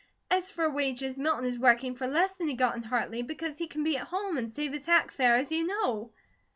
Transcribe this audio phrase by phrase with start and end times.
[0.31, 3.67] As for wages, Milton is working for less than he got in Hartley, because he
[3.67, 6.11] can be at home, and save his hack fare, as you know."